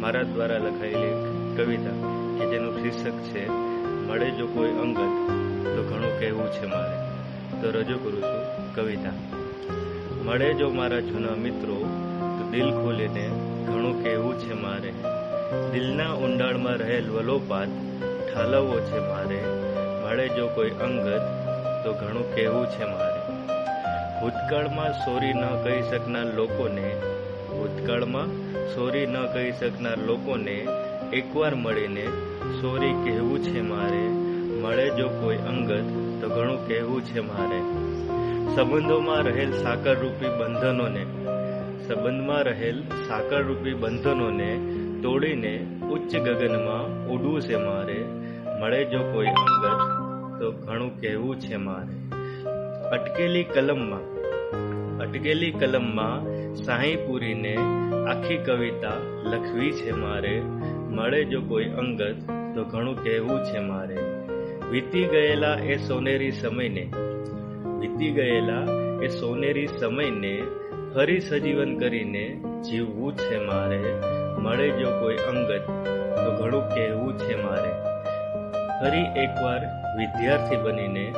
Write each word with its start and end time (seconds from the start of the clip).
મારા 0.00 0.22
દ્વારા 0.22 0.58
લખાયેલી 0.58 1.12
કવિતા 1.56 1.90
કે 2.38 2.50
જેનું 2.50 2.82
શીર્ષક 2.82 3.12
છે, 3.12 3.48
મળે 4.08 4.30
જો 4.30 4.46
કોઈ 4.46 4.70
અંગત, 4.70 5.30
તો 5.64 5.86
ઘણું 5.88 6.20
કહેવું 6.20 6.52
છે 6.52 6.66
મારે. 6.66 6.96
તો 7.62 7.70
રજૂ 7.70 7.98
કરું 7.98 8.22
છું 8.22 8.74
કવિતા. 8.74 9.12
મળે 10.24 10.54
જો 10.54 10.70
મારા 10.70 11.00
જૂના 11.00 11.34
મિત્રો, 11.34 11.74
તો 12.20 12.50
દિલ 12.50 12.70
ખોલીને 12.70 13.28
ઘણું 13.66 14.02
કહેવું 14.02 14.38
છે 14.38 14.52
મારે. 14.52 14.92
દિલના 15.72 16.14
ઊંડાણમાં 16.14 16.76
રહેલ 16.76 17.10
વલોપાત 17.10 17.68
ઠાલવવો 18.32 18.80
છે 18.80 18.98
મારે. 18.98 19.40
મળે 20.04 20.28
જો 20.28 20.48
કોઈ 20.48 20.70
અંગત, 20.70 21.22
તો 21.84 21.92
ઘણું 21.92 22.34
કહેવું 22.34 22.66
છે 22.66 22.84
મારે. 22.84 23.20
ભૂતકાળમાં 24.20 24.92
સોરી 24.92 25.32
ન 25.32 25.62
કહી 25.64 25.82
શકનાર 25.82 26.26
લોકોને 26.26 26.96
ભૂતકાળમાં 27.60 28.28
સોરી 28.74 29.06
ન 29.06 29.26
કહી 29.26 29.52
શકનાર 29.52 29.98
લોકોને 29.98 30.66
એકવાર 31.12 31.54
મળીને 31.54 32.06
સોરી 32.60 32.92
કહેવું 32.92 33.38
છે 33.38 33.60
મારે. 33.60 34.04
મળે 34.62 34.90
જો 34.90 35.08
કોઈ 35.08 35.36
અંગત, 35.36 35.84
તો 36.20 36.28
ઘણું 36.28 36.68
કહેવું 36.68 37.02
છે 37.02 37.20
મારે. 37.20 37.60
સંબંધોમાં 38.56 39.22
રહેલ 39.22 39.52
સાકરરૂપી 39.52 40.28
બંધનોને, 40.28 41.04
સંબંધમાં 41.88 42.42
રહેલ 42.42 42.82
સાકરરૂપી 43.08 43.72
બંધનોને 43.72 44.50
તોડીને 45.02 45.66
ઉચ્ચ 45.90 46.16
ગગનમાં 46.16 47.08
ઉડવું 47.08 47.40
છે 47.40 47.56
મારે. 47.56 48.04
મળે 48.60 48.84
જો 48.84 48.98
કોઈ 48.98 49.26
અંગત, 49.26 49.80
તો 50.40 50.52
ઘણું 50.52 51.00
કહેવું 51.00 51.40
છે 51.40 51.56
મારે. 51.56 51.96
અટકેલી 52.90 53.44
કલમમાં 53.44 54.04
અટકેલી 54.98 55.50
કલમમાં 55.50 56.39
સાહી 56.54 56.96
પૂરીને 56.96 57.56
આખી 58.08 58.36
કવિતા 58.36 58.92
લખવી 59.22 59.72
છે 59.72 59.92
મારે. 59.92 60.40
મળે 60.90 61.24
જો 61.24 61.40
કોઈ 61.40 61.64
અંગત, 61.64 62.14
તો 62.54 62.64
ઘણું 62.64 63.04
કહેવું 63.04 63.44
છે 63.44 63.58
મારે. 63.58 63.96
વીતી 64.70 65.04
ગયેલા 65.04 65.54
એ 65.54 65.76
સોનેરી 65.76 66.30
સમયને, 66.30 66.92
વીતી 67.78 68.10
ગયેલા 68.10 68.66
એ 69.02 69.08
સોનેરી 69.08 69.66
સમયને 69.66 70.42
ફરી 70.94 71.20
સજીવન 71.20 71.78
કરીને 71.78 72.42
જીવવું 72.70 73.16
છે 73.16 73.38
મારે. 73.38 74.00
મળે 74.38 74.70
જો 74.70 74.90
કોઈ 75.00 75.16
અંગત, 75.16 75.86
તો 76.16 76.44
ઘણું 76.44 76.68
કહેવું 76.68 77.18
છે 77.18 77.42
મારે. 77.42 77.72
ફરી 78.80 79.20
એકવાર 79.20 79.60
વિદ્યાર્થી 79.98 80.56
બનીને, 80.56 81.14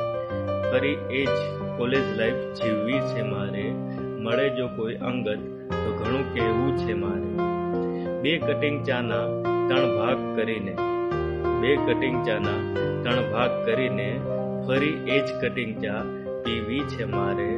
ફરી 0.71 0.97
એ 1.11 1.25
જ 1.25 1.29
કોલેજ 1.77 2.17
લાઈફ 2.17 2.33
જીવવી 2.33 2.99
છે 2.99 3.21
મારે. 3.21 3.73
મળે 4.23 4.49
જો 4.49 4.67
કોઈ 4.67 4.95
અંગત, 4.95 5.41
તો 5.69 5.89
ઘણું 5.91 6.33
કહેવું 6.33 6.77
છે 6.77 6.93
મારે. 6.93 7.29
બે 8.21 8.37
કટિંગ 8.37 8.77
ચાના 8.83 9.25
ત્રણ 9.67 9.97
ભાગ 9.97 10.19
કરીને, 10.35 10.73
બે 11.61 11.75
કટિંગ 11.75 12.17
ચાના 12.25 12.59
ત્રણ 13.03 13.31
ભાગ 13.31 13.51
કરીને 13.65 14.09
ફરી 14.67 14.95
એ 15.07 15.19
જ 15.19 15.29
કટિંગ 15.41 15.73
ચા 15.83 16.01
પીવી 16.43 16.79
છે 16.79 17.05
મારે. 17.05 17.49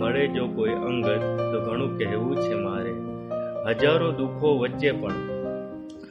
મળે 0.00 0.26
જો 0.28 0.46
કોઈ 0.46 0.72
અંગત, 0.72 1.22
તો 1.52 1.60
ઘણું 1.60 1.98
કહેવું 1.98 2.36
છે 2.36 2.54
મારે. 2.54 2.94
હજારો 3.66 4.10
દુઃખો 4.12 4.56
વચ્ચે 4.58 4.90
પણ, 4.92 5.22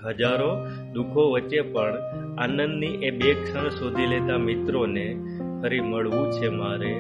હજારો 0.05 0.51
દુઃખો 0.93 1.31
વચ્ચે 1.31 1.61
પણ 1.61 1.93
આનંદની 2.37 2.87
એ 2.87 3.11
બે 3.11 3.33
ક્ષણ 3.33 3.69
શોધી 3.69 4.05
લેતા 4.05 4.37
મિત્રોને 4.37 5.07
ફરી 5.61 5.79
મળવું 5.79 6.31
છે 6.31 6.49
મારે. 6.49 6.95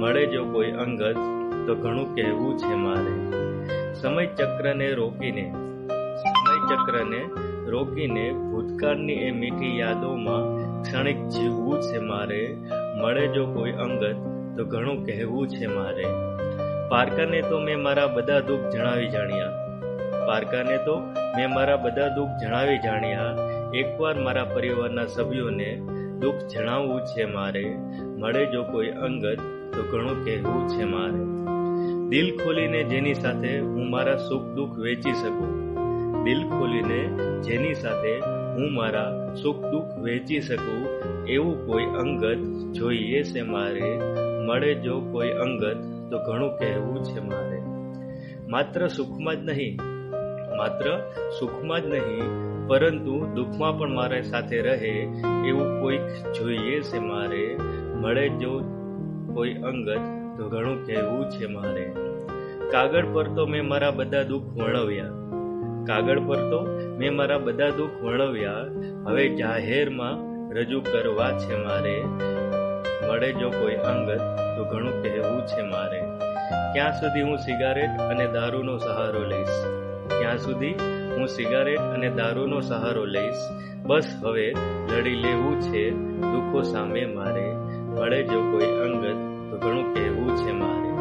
મળે 0.00 0.26
જો 0.26 0.44
કોઈ 0.44 0.70
અંગત 0.70 1.41
તો 1.66 1.74
ઘણું 1.74 2.14
કહેવું 2.14 2.58
છે 2.58 2.74
મારે. 2.74 3.42
સમય 3.94 4.26
ચક્રને 4.26 4.90
રોકીને 4.90 5.52
સમય 6.16 6.76
ચક્રને 6.76 7.30
રોકીને 7.70 8.32
ભૂતકાળની 8.32 9.12
એ 9.12 9.30
મીઠી 9.30 9.78
યાદોમાં 9.78 10.62
ક્ષણિક 10.82 11.28
જીવવું 11.28 11.80
છે 11.80 11.98
મારે. 11.98 12.56
મળે 13.02 13.28
જો 13.28 13.46
કોઈ 13.46 13.72
અંગત, 13.72 14.16
તો 14.58 14.64
ઘણું 14.64 15.06
કહેવું 15.06 15.48
છે 15.48 15.66
મારે. 15.66 16.04
પારકાને 16.88 17.42
તો 17.42 17.60
મેં 17.60 17.82
મારા 17.82 18.06
બધા 18.06 18.40
દુઃખ 18.40 18.60
જણાવી 18.60 19.08
જાણ્યા. 19.08 19.46
પારકાને 20.26 20.76
તો 20.76 21.00
મેં 21.36 21.50
મારા 21.50 21.76
બધા 21.76 22.08
દુઃખ 22.08 22.28
જણાવી 22.42 22.78
જાણ્યા. 22.78 23.36
એકવાર 23.74 24.14
મારા 24.14 24.44
પરિવારના 24.44 25.06
સભ્યોને 25.06 25.76
દુઃખ 26.20 26.34
જણાવવું 26.34 27.00
છે 27.00 27.24
મારે. 27.24 27.76
મળે 28.18 28.46
જો 28.46 28.62
કોઈ 28.62 28.88
અંગત, 28.88 29.38
તો 29.72 29.82
ઘણું 29.92 30.24
કહેવું 30.24 30.68
છે 30.68 30.84
મારે. 30.84 31.41
દિલ 32.12 32.36
ખોલીને 32.36 32.84
જેની 32.84 33.14
સાથે 33.14 33.58
હું 33.58 33.90
મારા 33.90 34.16
સુખ 34.16 34.42
દુઃખ 34.42 34.78
વેચી 34.78 35.12
શકું? 35.12 35.74
દિલ 36.24 36.48
ખોલીને 36.48 37.06
જેની 37.42 37.74
સાથે 37.74 38.20
હું 38.54 38.74
મારા 38.74 39.34
સુખ 39.42 39.56
દુઃખ 39.56 39.98
વેચી 39.98 40.40
શકું? 40.40 40.88
એવું 41.26 41.66
કોઈ 41.66 41.84
અંગત 41.84 42.36
જોઈએ 42.72 43.22
છે 43.22 43.42
મારે? 43.42 44.00
મળે 44.46 44.74
જો 44.74 45.00
કોઈ 45.00 45.30
અંગત, 45.30 45.76
તો 46.10 46.18
ઘણું 46.18 46.56
કહેવું 46.58 47.04
છે 47.04 47.20
મારે. 47.20 47.60
માત્ર 48.48 48.88
સુખમાં 48.88 49.36
જ 49.36 49.50
નહીં, 49.50 49.78
માત્ર 50.56 51.00
સુખમાં 51.40 51.80
જ 51.80 51.86
નહીં, 51.86 52.22
પરંતુ 52.68 53.26
દુઃખમાં 53.34 53.78
પણ 53.78 53.94
મારે 53.94 54.22
સાથે 54.22 54.60
રહે 54.60 55.08
એવું 55.46 55.80
કોઈક 55.80 56.00
જોઈએ 56.34 56.80
છે 56.80 56.98
મારે? 56.98 57.56
મળે 58.00 58.28
જો 58.28 58.60
કોઈ 59.34 59.54
અંગત 59.54 60.21
તો 60.42 60.48
ઘણું 60.48 60.86
કહેવું 60.86 61.30
છે 61.30 61.46
મારે. 61.46 61.94
કાગળ 62.70 63.06
પર 63.12 63.28
તો 63.28 63.46
મેં 63.46 63.68
મારા 63.68 63.90
બધા 63.90 64.22
દુઃખ 64.22 64.42
વર્ણવ્યા. 64.42 65.04
કાગળ 65.86 66.20
પર 66.20 66.36
તો 66.36 66.66
મેં 66.98 67.16
મારા 67.16 67.38
બધા 67.38 67.70
દુઃખ 67.70 67.90
વર્ણવ્યા. 68.02 68.54
હવે 69.06 69.28
જાહેરમાં 69.28 70.14
રજૂ 70.54 70.80
કરવા 70.80 71.38
છે 71.38 71.56
મારે. 71.56 72.02
મળે 73.08 73.32
જો 73.32 73.50
કોઈ 73.50 73.74
અંગત, 73.74 74.18
તો 74.56 74.64
ઘણું 74.64 75.02
કહેવું 75.02 75.46
છે 75.46 75.62
મારે. 75.62 76.00
ક્યાં 76.72 76.92
સુધી 76.92 77.22
હું 77.22 77.38
સિગારેટ 77.38 77.88
અને 77.88 78.26
દારૂનો 78.26 78.78
સહારો 78.78 79.24
લઈશ? 79.24 79.66
ક્યાં 80.18 80.38
સુધી 80.38 80.72
હું 81.16 81.26
સિગારેટ 81.26 81.78
અને 81.78 82.10
દારૂનો 82.10 82.60
સહારો 82.60 83.04
લઈશ? 83.04 83.38
બસ 83.86 84.20
હવે 84.24 84.54
લડી 84.96 85.14
લેવું 85.14 85.60
છે 85.60 85.90
દુઃખો 86.20 86.62
સામે 86.62 87.06
મારે. 87.06 87.54
મળે 88.00 88.22
જો 88.22 88.40
કોઈ 88.40 88.64
અંગત 88.64 89.31
તો 89.52 89.58
ઘણું 89.58 89.94
કહેવું 89.94 90.36
છે 90.36 90.52
મારે. 90.52 90.92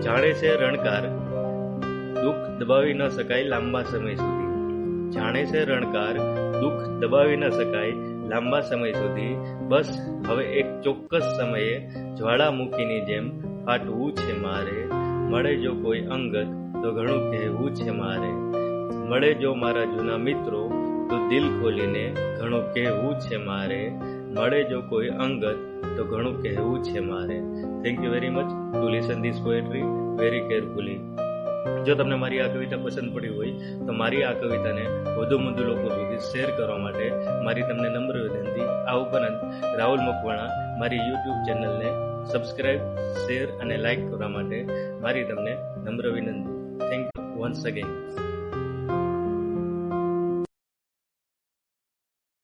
જાણે 0.00 0.32
છે 0.32 0.56
રણકાર 0.56 1.08
દુઃખ 2.22 2.58
દબાવી 2.58 2.94
ન 2.94 3.08
શકાય 3.08 3.42
લાંબા 3.42 3.82
સમય 3.82 4.14
સુધી. 4.14 4.44
જાણે 5.10 5.44
છે 5.44 5.64
રણકાર 5.64 6.16
દુઃખ 6.60 6.88
દબાવી 7.00 7.36
ન 7.36 7.50
શકાય 7.50 7.92
લાંબા 8.28 8.60
સમય 8.60 8.92
સુધી. 8.92 9.36
બસ, 9.68 9.98
હવે 10.28 10.44
એક 10.44 10.80
ચોક્કસ 10.80 11.22
સમયે 11.40 11.90
જ્વાળામુખીની 12.16 13.00
જેમ 13.00 13.40
ફાટવું 13.64 14.12
છે 14.12 14.42
મારે. 14.42 14.88
મળે 15.30 15.56
જો 15.56 15.74
કોઈ 15.74 16.00
અંગત, 16.00 16.46
તો 16.82 16.92
ઘણું 16.92 17.30
કહેવું 17.30 17.74
છે 17.74 17.90
મારે. 17.90 18.32
મળે 19.08 19.34
જો 19.34 19.54
મારા 19.54 19.84
જૂના 19.84 20.16
મિત્રો, 20.16 20.68
તો 21.10 21.28
દિલ 21.28 21.60
ખોલીને 21.60 22.16
ઘણું 22.40 22.72
કહેવું 22.72 23.14
છે 23.18 23.36
મારે. 23.36 23.92
મળે 24.36 24.60
જો 24.70 24.78
કોઈ 24.90 25.10
અંગત, 25.24 25.44
તો 25.96 26.04
ઘણું 26.04 26.36
કહેવું 26.42 26.78
છે 26.86 27.00
મારે. 27.08 27.36
Thank 27.82 27.98
you 28.04 28.12
very 28.14 28.32
much 28.36 28.48
to 28.72 28.86
listen 28.94 29.20
this 29.24 29.38
poetry 29.44 29.84
very 30.20 30.44
carefully 30.48 31.00
જો 31.86 31.94
તમને 31.94 32.16
મારી 32.22 32.40
આ 32.44 32.48
કવિતા 32.54 32.80
પસંદ 32.84 33.14
પડી 33.14 33.34
હોય, 33.36 33.52
તો 33.86 33.92
મારી 34.00 34.24
આ 34.28 34.32
કવિતાને 34.32 34.84
વધુ 35.18 35.36
વધુ 35.44 35.62
લોકો 35.68 35.86
સુધી 35.94 36.20
શેર 36.30 36.48
કરવા 36.56 36.78
માટે 36.78 37.06
મારી 37.46 37.68
તમને 37.68 37.88
નમ્ર 37.88 38.16
વિનંતી. 38.24 38.68
આ 38.90 38.96
ઉપરાંત, 39.04 39.38
રાહુલ 39.78 40.02
મકવાણા, 40.08 40.50
મારી 40.80 41.02
યુટ્યુબ 41.08 41.38
ચેનલને 41.46 41.88
સબસ્ક્રાઇબ 42.32 42.82
શેર 43.24 43.46
અને 43.62 43.76
લાઇક 43.86 44.04
કરવા 44.10 44.32
માટે 44.36 44.58
મારી 45.04 45.24
તમને 45.30 45.54
નમ્ર 45.86 46.06
વિનંતી. 46.16 46.54
Thank 46.88 47.04
you 47.16 47.42
once 47.42 47.66
again 47.70 47.90